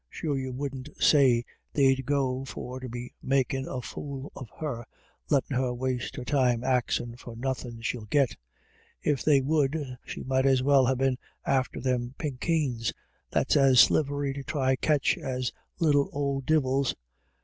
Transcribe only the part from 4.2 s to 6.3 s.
of her, lettin' her waste her